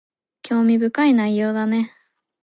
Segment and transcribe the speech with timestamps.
[0.41, 1.93] 興味深い内容だね